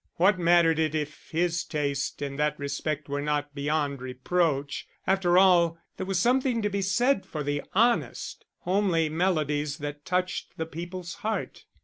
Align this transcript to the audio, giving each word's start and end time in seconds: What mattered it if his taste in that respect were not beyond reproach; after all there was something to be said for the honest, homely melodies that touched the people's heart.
What 0.15 0.39
mattered 0.39 0.79
it 0.79 0.95
if 0.95 1.29
his 1.29 1.63
taste 1.63 2.23
in 2.23 2.37
that 2.37 2.57
respect 2.57 3.07
were 3.07 3.21
not 3.21 3.53
beyond 3.53 4.01
reproach; 4.01 4.87
after 5.05 5.37
all 5.37 5.77
there 5.97 6.07
was 6.07 6.17
something 6.17 6.63
to 6.63 6.69
be 6.71 6.81
said 6.81 7.23
for 7.23 7.43
the 7.43 7.61
honest, 7.75 8.43
homely 8.61 9.09
melodies 9.09 9.77
that 9.77 10.03
touched 10.03 10.57
the 10.57 10.65
people's 10.65 11.13
heart. 11.21 11.65